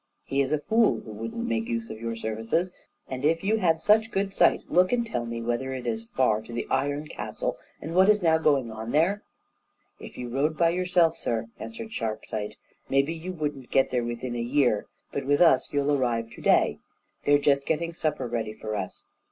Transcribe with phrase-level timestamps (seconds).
[0.23, 2.71] "He is a fool who wouldn't make use of your services,
[3.07, 6.41] and if you have such good sight, look and tell me whether it is far
[6.41, 9.21] to the iron castle, and what is now going on there?"
[9.99, 12.55] "If you rode by yourself, sir," answered Sharpsight,
[12.89, 16.79] "maybe you wouldn't get there within a year; but with us you'll arrive to day
[17.25, 19.05] they're just getting supper ready for us."